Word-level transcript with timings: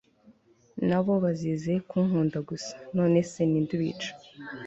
nabo 0.87 1.13
bazize 1.23 1.73
kunkunda 1.89 2.39
gusa! 2.49 2.73
nonese 2.95 3.39
ninde 3.49 3.71
ubica 3.77 4.09